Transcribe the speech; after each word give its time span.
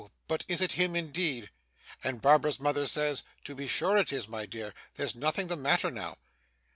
but 0.27 0.43
is 0.47 0.61
it 0.61 0.71
him 0.71 0.95
indeed?' 0.95 1.51
and 2.03 2.23
Barbara's 2.23 2.59
mother 2.59 2.87
says 2.87 3.21
'To 3.43 3.53
be 3.53 3.67
sure 3.67 3.97
it 3.97 4.11
is, 4.11 4.27
my 4.27 4.47
dear; 4.47 4.73
there's 4.95 5.13
nothing 5.13 5.45
the 5.45 5.55
matter 5.55 5.91
now. 5.91 6.17